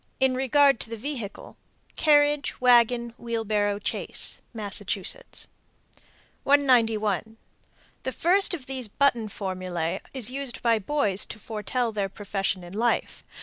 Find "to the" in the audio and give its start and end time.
0.79-0.97